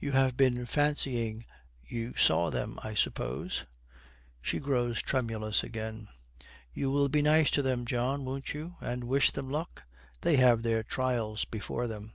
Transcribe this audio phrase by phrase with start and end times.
[0.00, 1.44] 'You have been fancying
[1.84, 3.66] you saw them, I suppose.'
[4.42, 6.08] She grows tremulous again.
[6.74, 9.84] 'You will be nice to them, John, won't you, and wish them luck?
[10.22, 12.14] They have their trials before them.'